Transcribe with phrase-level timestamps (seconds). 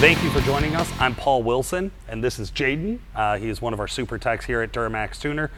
[0.00, 0.90] Thank you for joining us.
[0.98, 3.00] I'm Paul Wilson, and this is Jaden.
[3.14, 5.50] Uh, he is one of our super techs here at Duramax Tuner.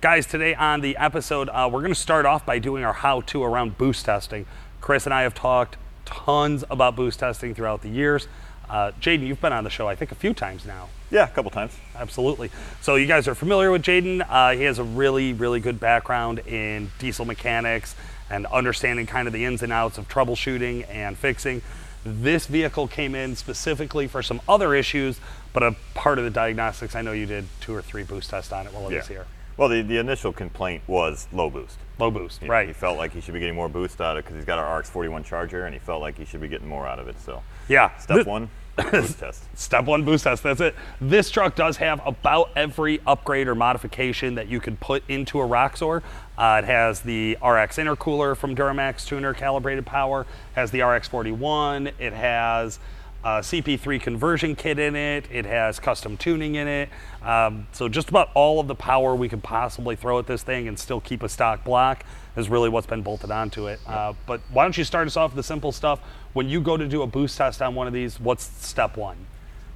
[0.00, 3.20] Guys, today on the episode, uh, we're going to start off by doing our how
[3.20, 4.46] to around boost testing.
[4.80, 8.26] Chris and I have talked tons about boost testing throughout the years.
[8.68, 10.88] Uh, Jaden, you've been on the show, I think, a few times now.
[11.12, 11.76] Yeah, a couple times.
[11.94, 12.50] Absolutely.
[12.80, 14.26] So you guys are familiar with Jaden.
[14.28, 17.94] Uh, he has a really, really good background in diesel mechanics
[18.28, 21.62] and understanding kind of the ins and outs of troubleshooting and fixing.
[22.04, 25.18] This vehicle came in specifically for some other issues,
[25.52, 28.52] but a part of the diagnostics, I know you did two or three boost tests
[28.52, 29.26] on it while it was here.
[29.56, 31.78] Well, the, the initial complaint was low boost.
[31.98, 32.66] Low boost, He, right.
[32.66, 34.58] He felt like he should be getting more boost out of it because he's got
[34.58, 37.18] our RX41 Charger, and he felt like he should be getting more out of it.
[37.20, 37.96] So, Yeah.
[37.98, 38.50] step Th- one,
[38.90, 39.44] boost test.
[39.56, 40.74] Step one boost test, that's it.
[41.00, 45.46] This truck does have about every upgrade or modification that you could put into a
[45.46, 46.02] Roxor.
[46.36, 52.12] Uh, it has the RX intercooler from Duramax Tuner calibrated power, has the RX41, it
[52.12, 52.78] has
[53.22, 56.88] a CP3 conversion kit in it, it has custom tuning in it.
[57.22, 60.68] Um, so just about all of the power we could possibly throw at this thing
[60.68, 62.04] and still keep a stock block
[62.36, 63.80] is really what's been bolted onto it.
[63.86, 66.00] Uh, but why don't you start us off with the simple stuff?
[66.34, 69.16] When you go to do a boost test on one of these, what's step one?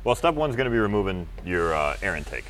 [0.05, 2.44] Well, step one's going to be removing your uh, air intake.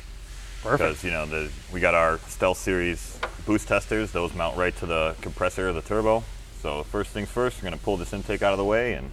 [0.63, 4.85] Because you know the, we got our Stealth Series boost testers; those mount right to
[4.85, 6.23] the compressor of the turbo.
[6.61, 9.11] So first things first, we're going to pull this intake out of the way and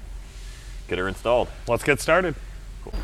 [0.89, 1.49] get her installed.
[1.69, 2.35] Let's get started.
[2.83, 2.95] Cool.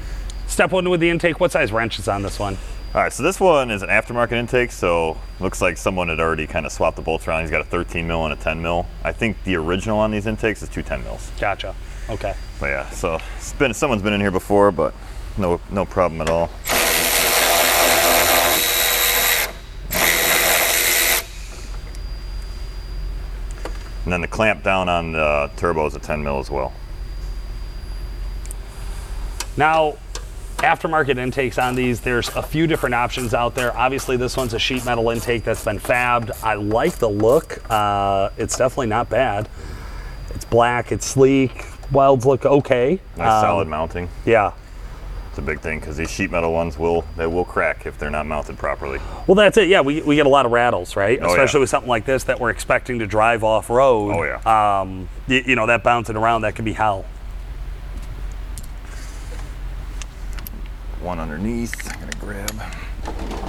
[0.47, 1.41] Step one with the intake.
[1.41, 2.59] What size wrench is on this one?
[2.95, 6.47] All right, so this one is an aftermarket intake, so looks like someone had already
[6.47, 7.41] kind of swapped the bolts around.
[7.41, 8.87] He's got a 13 mil and a 10 mil.
[9.03, 11.31] I think the original on these intakes is two 10 mils.
[11.41, 11.75] Gotcha.
[12.11, 12.35] Okay.
[12.61, 14.93] But yeah, so it's been someone's been in here before, but
[15.39, 16.51] no no problem at all.
[24.05, 26.73] And then the clamp down on the turbo is a 10 mil as well.
[29.57, 29.97] Now,
[30.59, 33.77] aftermarket intakes on these, there's a few different options out there.
[33.77, 36.31] Obviously, this one's a sheet metal intake that's been fabbed.
[36.43, 37.59] I like the look.
[37.71, 39.49] Uh, it's definitely not bad.
[40.35, 40.91] It's black.
[40.93, 41.67] It's sleek.
[41.93, 42.99] Welds look okay.
[43.17, 44.09] Nice Um, solid mounting.
[44.25, 44.53] Yeah.
[45.33, 48.11] It's a big thing because these sheet metal ones will they will crack if they're
[48.11, 49.01] not mounted properly.
[49.27, 49.67] Well, that's it.
[49.67, 51.19] Yeah, we, we get a lot of rattles, right?
[51.19, 51.31] Oh, yeah.
[51.31, 54.13] Especially with something like this that we're expecting to drive off road.
[54.15, 54.81] Oh, yeah.
[54.81, 57.07] Um, you, you know, that bouncing around, that can be hell.
[61.01, 61.91] One underneath.
[61.91, 63.41] I'm gonna grab.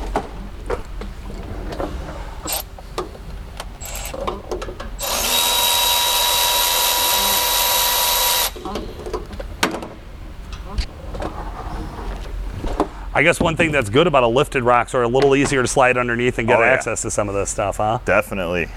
[13.24, 15.98] I guess one thing that's good about a lifted Roxor a little easier to slide
[15.98, 16.72] underneath and get Oh, yeah.
[16.72, 18.00] access to some of this stuff, huh?
[18.04, 18.68] Definitely.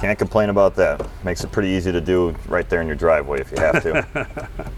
[0.00, 1.06] Can't complain about that.
[1.24, 4.06] Makes it pretty easy to do right there in your driveway if you have to.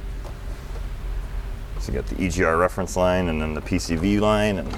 [1.79, 4.69] so you got the EGR reference line and then the PCV line and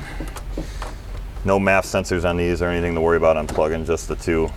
[1.47, 4.51] no MAF sensors on these or anything to worry about unplugging, just the two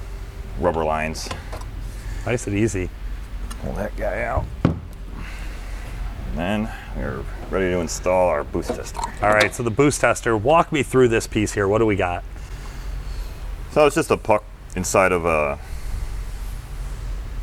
[0.60, 1.30] rubber lines.
[2.26, 2.90] Nice and easy.
[3.62, 4.44] Pull that guy out.
[4.66, 4.76] And
[6.36, 9.00] then we're ready to install our boost tester.
[9.22, 11.68] All right, so the boost tester, walk me through this piece here.
[11.68, 12.24] What do we got?
[13.72, 14.44] So it's just a puck
[14.76, 15.58] inside of a,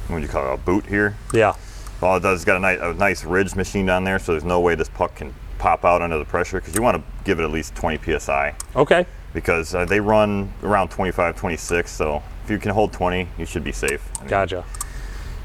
[0.08, 1.16] what do you call it, a boot here.
[1.32, 1.54] Yeah.
[2.02, 4.44] All it does is got a nice, a nice ridge machined on there, so there's
[4.44, 7.40] no way this puck can pop out under the pressure because you want to give
[7.40, 9.06] it at least 20 psi Okay.
[9.32, 11.90] because uh, they run around 25, 26.
[11.90, 14.06] So if you can hold 20, you should be safe.
[14.26, 14.64] Gotcha.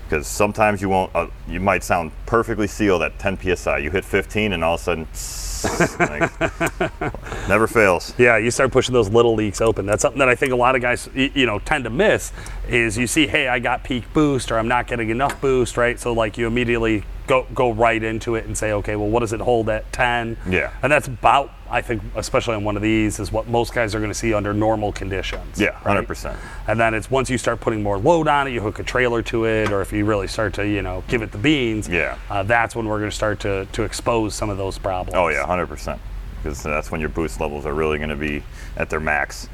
[0.09, 3.77] Because sometimes you won't, uh, you might sound perfectly sealed at 10 psi.
[3.77, 8.15] You hit 15, and all of a sudden, like, never fails.
[8.17, 9.85] Yeah, you start pushing those little leaks open.
[9.85, 12.31] That's something that I think a lot of guys, you know, tend to miss.
[12.67, 15.99] Is you see, hey, I got peak boost, or I'm not getting enough boost, right?
[15.99, 19.33] So like you immediately go go right into it and say, okay, well, what does
[19.33, 20.37] it hold at 10?
[20.49, 20.73] Yeah.
[20.81, 23.99] And that's about, I think, especially on one of these, is what most guys are
[23.99, 25.59] going to see under normal conditions.
[25.59, 26.05] Yeah, right?
[26.07, 26.35] 100%.
[26.67, 29.21] And then it's once you start putting more load on it, you hook a trailer
[29.23, 32.17] to it, or if you really start to, you know, give it the beans, Yeah.
[32.29, 35.15] uh, that's when we're going to start to to expose some of those problems.
[35.15, 35.99] Oh yeah, 100%.
[36.41, 38.41] Because that's when your boost levels are really going to be
[38.77, 39.49] at their max.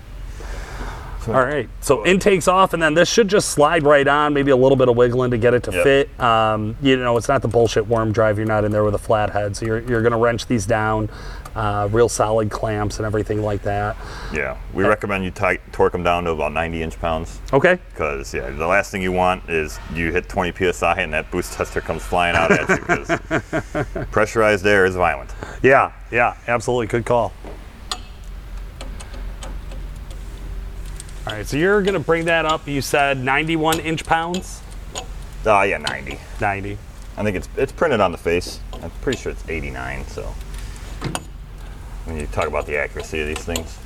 [1.28, 1.68] All right.
[1.82, 4.32] So intake's off, and then this should just slide right on.
[4.36, 5.84] Maybe a little bit of wiggling to get it to Yep.
[5.84, 6.20] fit.
[6.20, 8.38] Um, you know, it's not the bullshit worm drive.
[8.38, 10.68] You're not in there with a flat head, so you're you're going to wrench these
[10.68, 11.10] down,
[11.56, 13.96] uh, real solid clamps and everything like that.
[14.34, 17.40] Yeah, we recommend you tight, torque them down to about 90 inch pounds.
[17.54, 17.80] Okay.
[17.90, 21.54] Because yeah, the last thing you want is you hit 20 psi and that boost
[21.54, 25.34] tester comes flying out at you because pressurized air is violent.
[25.64, 25.94] Yeah.
[26.12, 26.36] Yeah.
[26.48, 26.88] Absolutely.
[26.88, 27.32] Good call.
[31.28, 31.46] All right.
[31.46, 32.68] So you're going to bring that up.
[32.68, 34.62] You said 91 inch pounds.
[35.46, 36.20] Oh yeah, 90.
[36.42, 36.78] 90.
[37.18, 38.60] I think it's it's printed on the face.
[38.82, 40.06] I'm pretty sure it's 89.
[40.08, 40.34] So
[42.06, 43.78] when you talk about the accuracy of these things.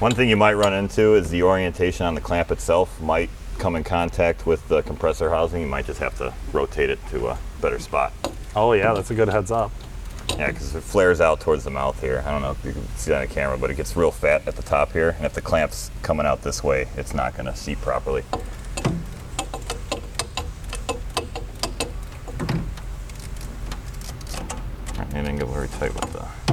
[0.00, 3.76] One thing you might run into is the orientation on the clamp itself might come
[3.76, 5.62] in contact with the compressor housing.
[5.62, 8.12] You might just have to rotate it to a better spot.
[8.56, 9.70] Oh yeah, that's a good heads up.
[10.30, 12.24] Yeah, because it flares out towards the mouth here.
[12.26, 14.10] I don't know if you can see that on the camera, but it gets real
[14.10, 15.10] fat at the top here.
[15.10, 18.24] And if the clamp's coming out this way, it's not going to seat properly.
[25.80, 26.43] And then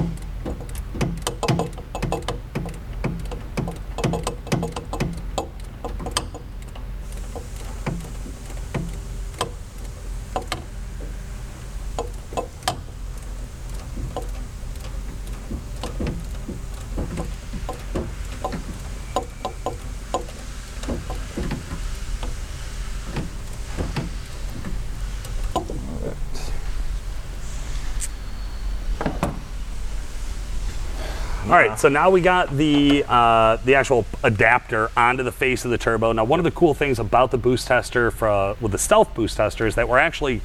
[31.52, 35.70] All right, so now we got the uh, the actual adapter onto the face of
[35.70, 36.10] the turbo.
[36.12, 39.14] Now, one of the cool things about the boost tester for, uh, with the Stealth
[39.14, 40.40] boost tester is that we're actually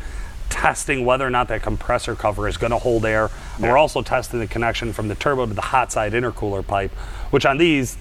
[0.50, 3.30] testing whether or not that compressor cover is going to hold air.
[3.56, 6.92] And we're also testing the connection from the turbo to the hot side intercooler pipe,
[7.32, 7.98] which on these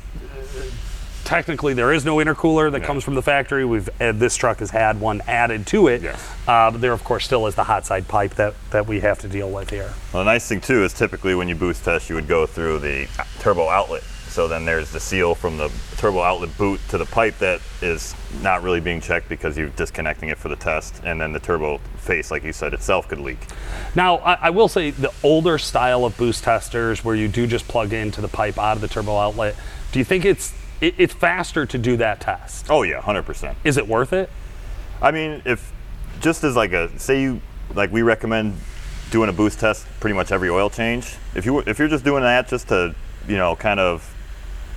[1.26, 3.64] technically there is no intercooler that comes from the factory.
[3.64, 6.32] We've uh, this truck has had one added to it, Yes.
[6.48, 9.18] uh, but there of course still is the hot side pipe that that we have
[9.20, 9.92] to deal with here.
[10.12, 12.78] Well, the nice thing too is typically when you boost test, you would go through
[12.78, 13.06] the
[13.40, 14.02] turbo outlet.
[14.28, 18.14] So then there's the seal from the turbo outlet boot to the pipe that is
[18.42, 21.78] not really being checked because you're disconnecting it for the test, and then the turbo
[21.96, 23.38] face, like you said, itself could leak.
[23.94, 27.66] Now, I, I will say the older style of boost testers, where you do just
[27.66, 29.56] plug into the pipe out of the turbo outlet,
[29.90, 32.66] do you think it's it, it's faster to do that test?
[32.70, 33.56] Oh yeah, hundred percent.
[33.64, 34.30] Is it worth it?
[35.00, 35.72] I mean, if
[36.20, 37.40] just as like a say you
[37.74, 38.54] like we recommend
[39.10, 41.16] doing a boost test pretty much every oil change.
[41.34, 42.94] If you if you're just doing that just to
[43.28, 44.12] you know kind of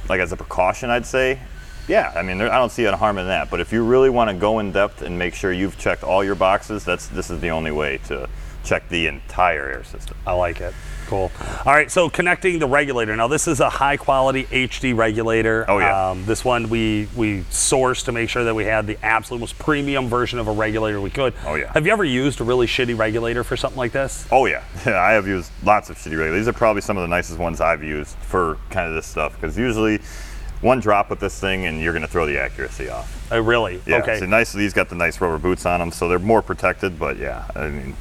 [0.08, 1.40] like as a precaution, I'd say.
[1.88, 3.50] Yeah, I mean, there, I don't see a harm in that.
[3.50, 6.24] But if you really want to go in depth and make sure you've checked all
[6.24, 8.30] your boxes, that's this is the only way to
[8.64, 10.16] check the entire air system.
[10.28, 10.74] I like it.
[11.10, 11.32] Cool.
[11.66, 13.16] All right, so connecting the regulator.
[13.16, 15.66] Now, this is a high quality HD regulator.
[15.68, 16.10] Oh, yeah.
[16.12, 19.58] Um, this one we we sourced to make sure that we had the absolute most
[19.58, 21.34] premium version of a regulator we could.
[21.46, 21.72] Oh, yeah.
[21.74, 24.28] Have you ever used a really shitty regulator for something like this?
[24.32, 26.42] Oh yeah, Yeah, I have used lots of shitty regulators.
[26.42, 29.34] These are probably some of the nicest ones I've used for kind of this stuff
[29.34, 30.00] because usually
[30.62, 33.28] one drop with this thing and you're going to throw the accuracy off.
[33.32, 33.82] Oh, really?
[33.88, 34.20] Yeah, Okay.
[34.20, 34.54] so nice.
[34.54, 37.00] These got the nice rubber boots on them, so they're more protected.
[37.00, 37.96] But yeah, I mean,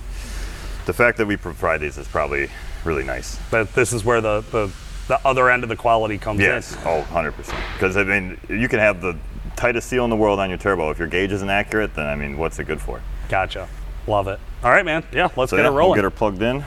[0.84, 2.50] the fact that we provide these is probably
[2.88, 3.38] really nice.
[3.50, 4.72] But this is where the, the,
[5.06, 6.80] the other end of the quality comes Yes, in.
[6.86, 7.58] oh, 100 percent.
[7.74, 9.16] Because I mean, you can have the
[9.56, 10.90] tightest seal in the world on your turbo.
[10.90, 13.00] If your gauge isn't accurate, then I mean, what's it good for?
[13.28, 13.68] Gotcha.
[14.06, 14.40] Love it.
[14.64, 15.04] All right, man.
[15.12, 15.96] Yeah, let's So get yeah, it we'll rolling.
[15.96, 16.64] get her plugged in.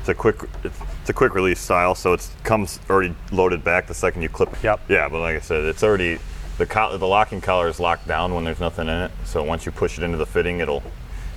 [0.00, 0.80] It's a quick, it's,
[1.10, 4.52] a quick release style, so it comes already loaded back the second you clip.
[4.54, 4.58] it.
[4.62, 4.80] Yep.
[4.88, 6.18] Yeah, but like I said, it's already
[6.56, 9.10] the col- the locking collar is locked down when there's nothing in it.
[9.24, 10.82] So once you push it into the fitting, it'll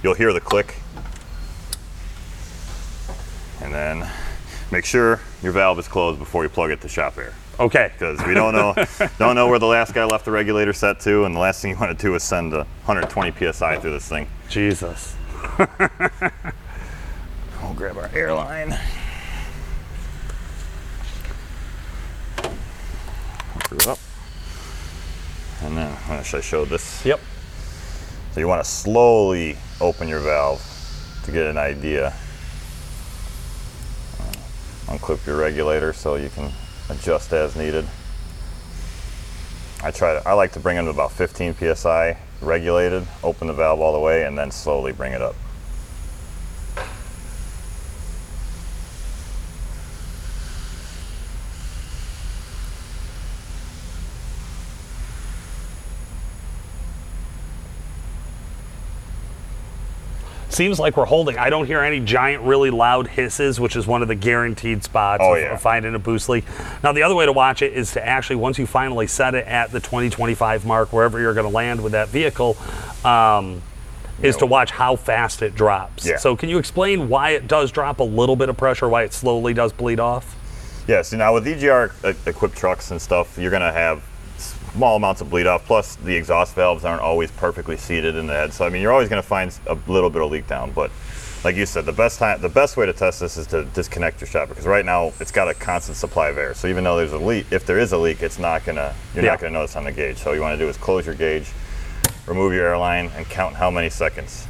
[0.04, 0.76] you'll hear the click,
[3.72, 4.12] and then
[4.72, 7.34] make sure your valve is closed before you plug it to shop air.
[7.60, 7.92] okay.
[7.94, 8.74] Because we don't know
[9.20, 11.72] don't know where the last guy left the regulator set to, and the last thing
[11.72, 14.28] you want to do is send a 120 psi through this thing.
[14.50, 15.16] Jesus.
[17.62, 18.76] We'll grab our airline.
[23.66, 24.00] Screw it up.
[25.62, 27.06] And then, I wish I showed this.
[27.06, 27.20] Yep.
[28.34, 30.62] So you want to slowly open your valve
[31.24, 32.14] to get an idea.
[34.92, 36.52] Unclip your regulator so you can
[36.90, 37.88] adjust as needed.
[39.82, 43.54] I try to, I like to bring it to about 15 psi regulated, open the
[43.54, 45.36] valve all the way, and then slowly bring it up.
[60.52, 61.38] Seems like we're holding.
[61.38, 65.22] I don't hear any giant, really loud hisses, which is one of the guaranteed spots
[65.24, 65.54] Oh, of, yeah.
[65.54, 66.44] of finding a boost leak.
[66.84, 69.48] Now, the other way to watch it is to actually, once you finally set it
[69.48, 72.58] at the 2025 mark, wherever you're going to land with that vehicle,
[73.06, 73.62] um,
[74.22, 76.06] is to watch how fast it drops.
[76.06, 76.18] Yeah.
[76.18, 79.14] So, can you explain why it does drop a little bit of pressure, why it
[79.14, 80.36] slowly does bleed off?
[80.88, 81.92] Yeah, so now with EGR
[82.28, 84.04] equipped trucks and stuff, you're going to have
[84.74, 85.66] small amounts of bleed off.
[85.66, 88.54] Plus, the exhaust valves aren't always perfectly seated in the head.
[88.54, 90.72] So, I mean, you're always going to find a little bit of leak down.
[90.72, 90.92] But
[91.44, 94.22] like you said, the best time, the best way to test this is to disconnect
[94.22, 96.54] your shop because right now it's got a constant supply of air.
[96.54, 99.24] So even though there's a leak, if there is a leak, it's not gonna, you're
[99.24, 99.32] Yeah.
[99.32, 100.18] not gonna notice on the gauge.
[100.18, 101.48] So what you want to do is close your gauge,
[102.28, 104.46] remove your airline, and count how many seconds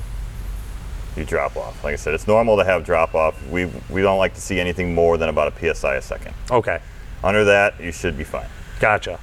[1.16, 1.82] you drop off.
[1.84, 3.36] Like I said, it's normal to have drop off.
[3.50, 6.34] We we don't like to see anything more than about a psi a second.
[6.52, 6.80] Okay.
[7.24, 8.48] Under that, you should be fine.
[8.82, 9.20] Gotcha.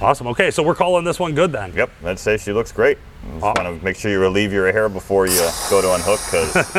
[0.00, 0.26] Awesome.
[0.28, 1.72] Okay, so we're calling this one good then.
[1.74, 2.98] Yep, I'd say she looks great.
[3.32, 5.38] Just want to make sure you relieve your hair before you
[5.70, 6.52] go to unhook because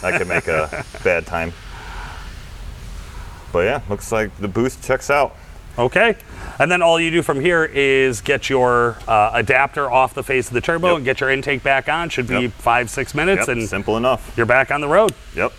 [0.00, 1.52] that could make a bad time.
[3.52, 5.36] But yeah, looks like the boost checks out.
[5.78, 6.16] Okay.
[6.58, 10.48] And then all you do from here is get your uh, adapter off the face
[10.48, 10.96] of the turbo Yep.
[10.96, 12.08] and get your intake back on.
[12.08, 12.52] Should be Yep.
[12.52, 14.32] five, six minutes, Yep, and simple enough.
[14.36, 15.12] you're back on the road.
[15.34, 15.52] Yep.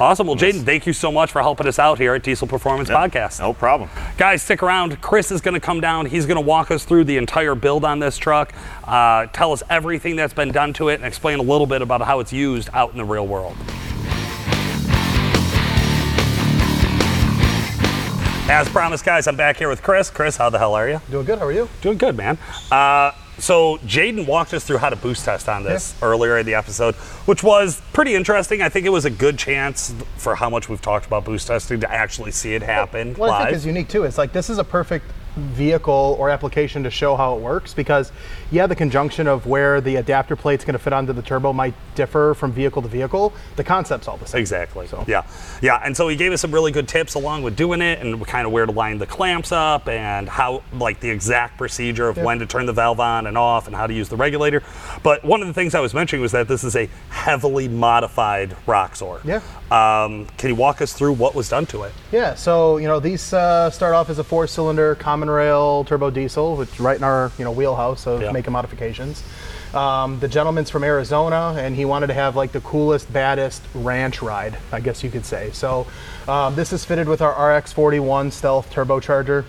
[0.00, 0.26] Awesome.
[0.26, 2.98] Well, Jaden, thank you so much for helping us out here at Diesel Performance Yep.
[2.98, 3.38] Podcast.
[3.40, 3.88] No problem.
[4.18, 5.00] Guys, stick around.
[5.00, 6.06] Chris is going to come down.
[6.06, 8.52] He's going to walk us through the entire build on this truck,
[8.84, 12.00] uh, tell us everything that's been done to it, and explain a little bit about
[12.02, 13.56] how it's used out in the real world.
[18.46, 20.10] As promised, guys, I'm back here with Chris.
[20.10, 21.00] Chris, how the hell are you?
[21.10, 21.38] Doing good.
[21.38, 21.68] How are you?
[21.80, 22.36] Doing good, man.
[22.70, 26.54] Uh, so Jaden walked us through how to boost test on this earlier in the
[26.54, 26.94] episode,
[27.26, 28.62] which was pretty interesting.
[28.62, 31.80] I think it was a good chance for how much we've talked about boost testing
[31.80, 33.44] to actually see it happen I live.
[33.46, 37.16] think is unique too It's like this is a perfect vehicle or application to show
[37.16, 38.12] how it works because
[38.54, 41.74] yeah the conjunction of where the adapter plate's going to fit onto the turbo might
[41.94, 44.86] differ from vehicle to vehicle the concept's all the same Exactly.
[44.86, 45.04] So.
[45.08, 45.22] Yeah.
[45.62, 45.80] Yeah.
[45.84, 48.46] And so he gave us some really good tips along with doing it and kind
[48.46, 52.24] of where to line the clamps up and how, like, the exact procedure of Yeah.
[52.24, 54.62] when to turn the valve on and off and how to use the regulator.
[55.02, 58.56] But one of the things I was mentioning was that this is a heavily modified
[58.66, 59.20] Roxor.
[59.24, 59.40] Yeah.
[59.70, 61.92] Um, can you walk us through what was done to it?
[62.12, 66.10] yeah so you know these uh, start off as a four cylinder common rail turbo
[66.10, 68.30] diesel which right in our you know wheelhouse of Yeah.
[68.30, 69.22] making modifications
[69.74, 74.22] um, the gentleman's from Arizona, and he wanted to have like the coolest, baddest ranch
[74.22, 75.50] ride, I guess you could say.
[75.52, 75.86] So,
[76.28, 79.44] um, this is fitted with our RX41 Stealth turbocharger.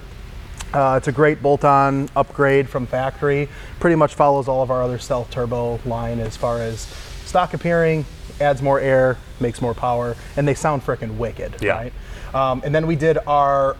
[0.74, 3.48] Uh, it's a great bolt-on upgrade from factory.
[3.80, 6.82] Pretty much follows all of our other Stealth Turbo line as far as
[7.26, 8.04] stock appearing,
[8.42, 11.74] adds more air, makes more power, and they sound freaking wicked, Yeah.
[11.74, 11.94] right?
[12.34, 13.78] Um, and then we did our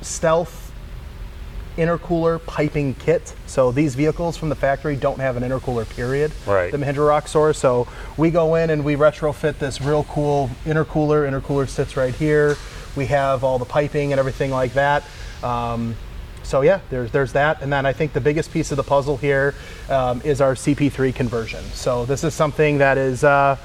[0.00, 0.67] Stealth
[1.78, 3.34] intercooler piping kit.
[3.46, 6.32] So these vehicles from the factory don't have an intercooler period.
[6.46, 6.70] Right.
[6.70, 7.54] The Mahindra Roxor.
[7.54, 11.26] So we go in and we retrofit this real cool intercooler.
[11.30, 12.56] Intercooler sits right here.
[12.96, 15.04] We have all the piping and everything like that.
[15.42, 15.94] Um,
[16.42, 19.18] so yeah, there's there's that, and then I think the biggest piece of the puzzle
[19.18, 19.54] here
[19.90, 21.62] um, is our CP3 conversion.
[21.74, 23.22] So this is something that is.
[23.22, 23.56] Uh,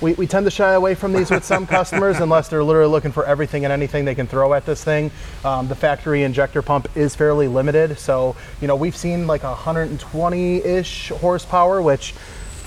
[0.00, 3.12] we, we tend to shy away from these with some customers unless they're literally looking
[3.12, 5.10] for everything and anything they can throw at this thing.
[5.44, 11.08] Um, the factory injector pump is fairly limited, so you know we've seen like 120-ish
[11.10, 12.14] horsepower, which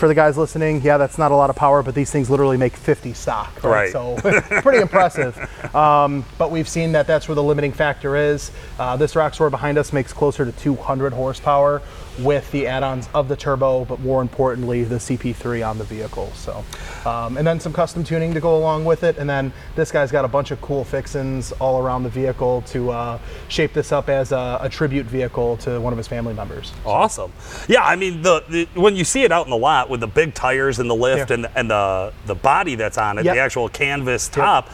[0.01, 2.57] for the guys listening, yeah, that's not a lot of power, but these things literally
[2.57, 3.63] make 50 stock.
[3.63, 3.91] Right.
[3.91, 4.15] So
[4.63, 5.38] pretty impressive.
[5.75, 8.50] Um, but we've seen that that's where the limiting factor is.
[8.79, 11.83] Uh, this Roxor behind us makes closer to 200 horsepower
[12.20, 16.32] with the add-ons of the turbo, but more importantly, the CP3 on the vehicle.
[16.36, 16.63] So,
[17.06, 19.18] um, and then some custom tuning to go along with it.
[19.18, 22.91] And then this guy's got a bunch of cool fixins all around the vehicle to
[22.91, 26.74] uh, shape this up as a, a tribute vehicle to one of his family members.
[26.86, 27.32] Awesome.
[27.68, 30.08] Yeah, I mean, the, the when you see it out in the lot with the
[30.08, 31.36] big tires and the lift Yeah.
[31.36, 33.36] and, and the, the body that's on it, Yep.
[33.36, 34.70] the actual canvas top,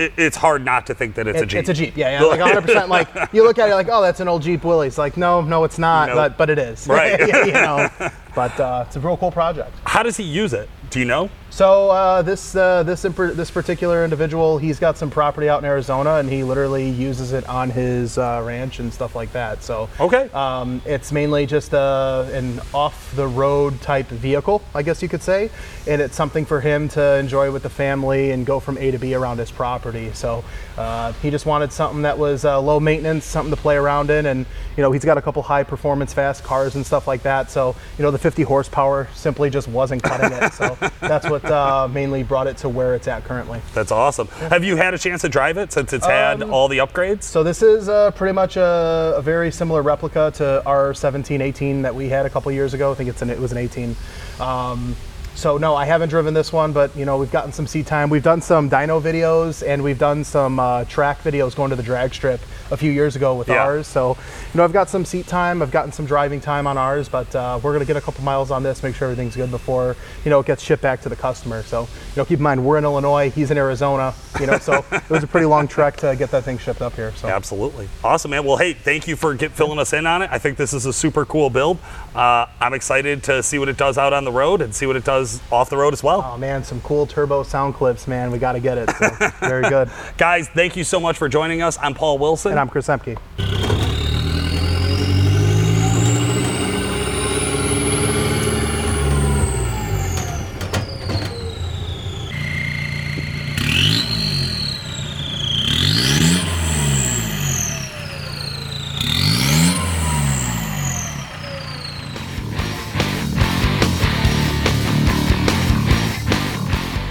[0.00, 1.60] it, it's hard not to think that it's a Jeep.
[1.60, 2.88] It's a Jeep, yeah, yeah, like 100%.
[2.88, 4.96] Like you look at it, like, oh, that's an old Jeep Willys.
[4.96, 6.16] Like, no, no, it's not, Nope.
[6.16, 6.88] but but it is.
[7.00, 7.20] Right.
[7.20, 7.88] You know,
[8.34, 9.70] but uh, it's a real cool project.
[9.84, 10.68] How does he use it?
[10.90, 11.30] Do you know?
[11.52, 15.64] So uh, this uh, this per- this particular individual, he's got some property out in
[15.64, 19.62] Arizona, and he literally uses it on his uh, ranch and stuff like that.
[19.64, 20.30] So Okay.
[20.32, 25.22] um, it's mainly just uh, an off the road type vehicle, I guess you could
[25.22, 25.50] say,
[25.88, 28.98] and it's something for him to enjoy with the family and go from A to
[28.98, 30.12] B around his property.
[30.14, 30.44] So
[30.78, 34.26] uh, he just wanted something that was uh, low maintenance, something to play around in,
[34.26, 37.50] and you know he's got a couple high performance fast cars and stuff like that.
[37.50, 40.52] So you know the 50 horsepower simply just wasn't cutting it.
[40.52, 43.60] So that's what uh, mainly brought it to where it's at currently.
[43.74, 44.26] That's awesome.
[44.28, 47.22] Have you had a chance to drive it since it's had Um, all the upgrades?
[47.24, 51.82] So this is uh, pretty much a, a very similar replica to our 17, 18
[51.82, 52.92] that we had a couple years ago.
[52.92, 53.96] I think it's an, it was an 18.
[54.40, 54.96] Um,
[55.34, 58.10] so no, I haven't driven this one, but you know we've gotten some seat time.
[58.10, 61.82] We've done some dyno videos and we've done some uh, track videos going to the
[61.82, 63.64] drag strip a few years ago with Yeah.
[63.64, 63.86] ours.
[63.86, 64.16] So
[64.52, 65.62] you know I've got some seat time.
[65.62, 68.50] I've gotten some driving time on ours, but uh, we're gonna get a couple miles
[68.50, 71.16] on this, make sure everything's good before you know it gets shipped back to the
[71.16, 71.62] customer.
[71.62, 74.14] So you know keep in mind we're in Illinois, he's in Arizona.
[74.40, 76.94] You know so it was a pretty long trek to get that thing shipped up
[76.94, 77.12] here.
[77.16, 77.28] So.
[77.28, 77.88] Absolutely.
[78.04, 78.44] Awesome, man.
[78.44, 80.30] Well, hey, thank you for get, filling us in on it.
[80.32, 81.78] I think this is a super cool build.
[82.14, 84.96] Uh, I'm excited to see what it does out on the road and see what
[84.96, 85.19] it does
[85.50, 86.22] off the road as well.
[86.24, 88.30] Oh man, some cool turbo sound clips, man.
[88.30, 88.90] We got to get it.
[88.90, 89.90] So, very good.
[90.16, 91.78] Guys, thank you so much for joining us.
[91.80, 92.52] I'm Paul Wilson.
[92.52, 93.59] And I'm Chris Emke.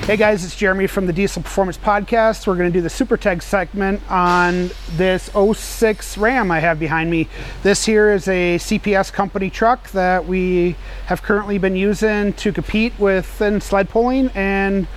[0.09, 2.47] Hey guys, it's Jeremy from the Diesel Performance Podcast.
[2.47, 7.27] We're going to do the Super segment on this 06 Ram I have behind me.
[7.61, 10.75] This here is a CPS company truck that we
[11.05, 14.87] have currently been using to compete with in sled pulling, and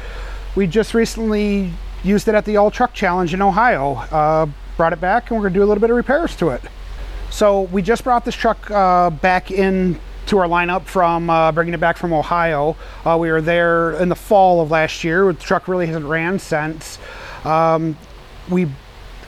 [0.57, 1.71] we just recently
[2.03, 3.97] used it at the All Truck Challenge in Ohio.
[4.11, 4.47] Uh,
[4.79, 6.63] brought it back, and we're going to do a little bit of repairs to it.
[7.29, 11.75] So we just brought this truck uh, back in to our lineup from uh, bringing
[11.75, 12.77] it back from Ohio.
[13.05, 15.33] Uh, we were there in the fall of last year.
[15.33, 16.99] The truck really hasn't ran since.
[17.45, 17.97] Um,
[18.49, 18.69] we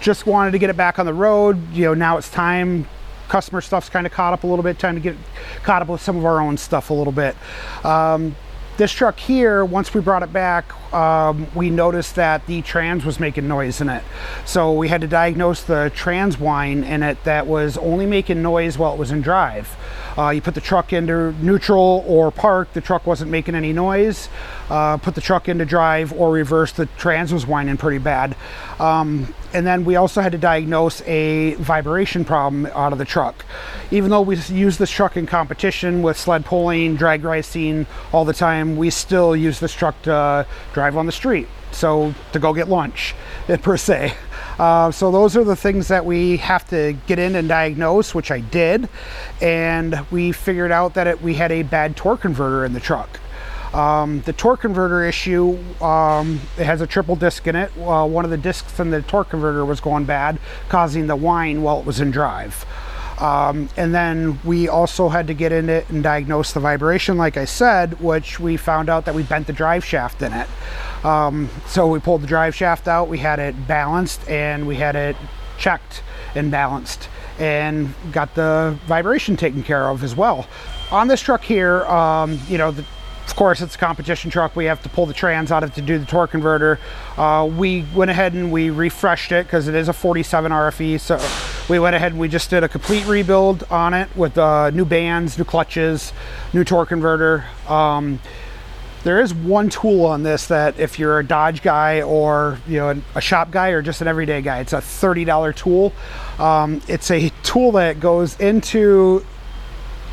[0.00, 1.72] just wanted to get it back on the road.
[1.72, 2.86] You know, now it's time.
[3.28, 4.78] Customer stuff's kind of caught up a little bit.
[4.78, 5.16] Time to get
[5.62, 7.36] caught up with some of our own stuff a little bit.
[7.84, 8.36] Um,
[8.76, 13.20] this truck here, once we brought it back, um, we noticed that the trans was
[13.20, 14.02] making noise in it.
[14.44, 18.76] So we had to diagnose the trans whine in it that was only making noise
[18.78, 19.76] while it was in drive.
[20.16, 24.28] Uh, you put the truck into neutral or park, the truck wasn't making any noise.
[24.70, 28.36] Uh, put the truck into drive or reverse, the trans was whining pretty bad.
[28.78, 33.44] Um, and then we also had to diagnose a vibration problem out of the truck.
[33.92, 38.32] Even though we use this truck in competition with sled pulling, drag racing all the
[38.32, 41.46] time, we still use this truck to drive on the street.
[41.70, 43.14] So to go get lunch,
[43.62, 44.14] per se.
[44.58, 48.30] Uh, so those are the things that we have to get in and diagnose, which
[48.30, 48.88] I did,
[49.40, 53.20] and we figured out that it, we had a bad torque converter in the truck.
[53.74, 57.72] Um, the torque converter issue, um, it has a triple disc in it.
[57.76, 60.38] Uh, one of the discs in the torque converter was going bad,
[60.68, 62.64] causing the whine while it was in drive.
[63.18, 67.36] Um, and then we also had to get in it and diagnose the vibration, like
[67.36, 70.48] I said, which we found out that we bent the drive shaft in it.
[71.04, 74.96] Um, so we pulled the drive shaft out, we had it balanced, and we had
[74.96, 75.16] it
[75.58, 76.02] checked
[76.34, 77.08] and balanced,
[77.38, 80.46] and got the vibration taken care of as well.
[80.90, 82.84] On this truck here, um, you know, the,
[83.34, 84.54] of course, it's a competition truck.
[84.54, 86.78] We have to pull the trans out of it to do the torque converter.
[87.16, 91.00] Uh, we went ahead and we refreshed it because it is a 47 RFE.
[91.00, 91.20] So
[91.68, 94.84] we went ahead and we just did a complete rebuild on it with uh, new
[94.84, 96.12] bands, new clutches,
[96.52, 97.44] new torque converter.
[97.66, 98.20] Um,
[99.02, 103.02] there is one tool on this that if you're a Dodge guy or you know
[103.16, 105.92] a shop guy or just an everyday guy, it's a $30 tool.
[106.38, 109.26] Um, it's a tool that goes into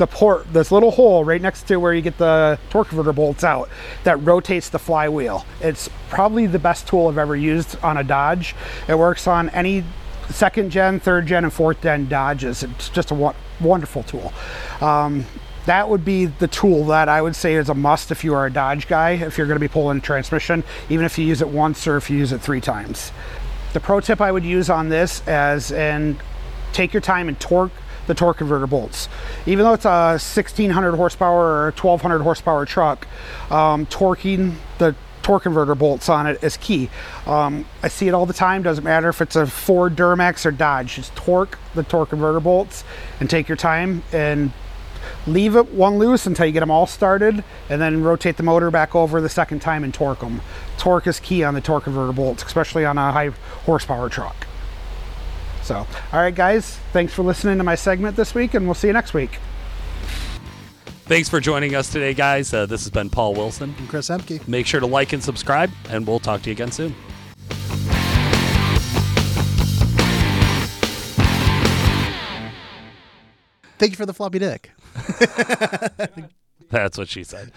[0.02, 3.44] the port, this little hole right next to where you get the torque converter bolts
[3.44, 3.70] out
[4.04, 5.46] that rotates the flywheel.
[5.62, 8.56] It's probably the best tool I've ever used on a Dodge.
[8.88, 9.84] It works on any
[10.32, 12.64] second gen, third gen, and fourth gen Dodges.
[12.64, 14.34] It's just a wonderful tool.
[14.82, 15.24] Um,
[15.68, 18.48] that would be the tool that I would say is a must if you are
[18.48, 21.50] a Dodge guy, if you're going to be pulling transmission, even if you use it
[21.50, 23.12] once or if you use it three times.
[23.74, 26.18] The pro tip I would use on this as and
[26.74, 27.72] take your time and torque
[28.12, 29.08] the torque converter bolts.
[29.46, 33.08] Even though it's a 1600 horsepower or 1200 horsepower truck,
[33.50, 36.90] um, torquing the torque converter bolts on it is key.
[37.26, 38.64] Um, I see it all the time.
[38.64, 40.96] Doesn't matter if it's a Ford Duramax or Dodge.
[40.96, 42.84] Just torque the torque converter bolts
[43.22, 44.52] and take your time and
[45.26, 48.70] leave it one loose until you get them all started and then rotate the motor
[48.70, 50.42] back over the second time and torque them.
[50.78, 53.30] Torque is key on the torque converter bolts, especially on a high
[53.64, 54.48] horsepower truck.
[55.64, 58.88] So, all right, guys, thanks for listening to my segment this week, and we'll see
[58.88, 59.38] you next week.
[61.06, 62.54] Thanks for joining us today, guys.
[62.54, 64.48] Uh, this has been Paul Wilson and Chris Emke.
[64.48, 66.96] Make sure to like and subscribe, and we'll talk to you again soon.
[73.78, 74.72] Thank you for the floppy dick.
[76.70, 77.52] That's what she said.